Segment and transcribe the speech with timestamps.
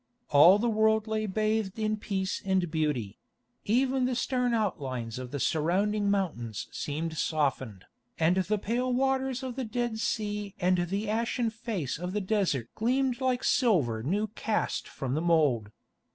[0.31, 3.19] All the world lay bathed in peace and beauty;
[3.65, 7.85] even the stern outlines of the surrounding mountains seemed softened,
[8.17, 12.69] and the pale waters of the Dead Sea and the ashen face of the desert
[12.73, 15.69] gleamed like silver new cast from the mould.